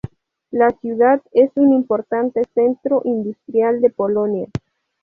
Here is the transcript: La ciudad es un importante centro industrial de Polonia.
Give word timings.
La 0.49 0.71
ciudad 0.79 1.21
es 1.31 1.51
un 1.53 1.73
importante 1.73 2.41
centro 2.55 3.03
industrial 3.05 3.81
de 3.81 3.91
Polonia. 3.91 4.47